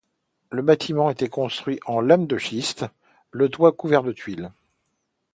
Le 0.49 0.63
bâtiment 0.63 1.11
était 1.11 1.29
construit 1.29 1.79
en 1.85 2.01
lames 2.01 2.25
de 2.25 2.39
schiste, 2.39 2.87
le 3.29 3.49
toit 3.49 3.71
couvert 3.71 4.01
de 4.01 4.11
tuiles. 4.11 4.51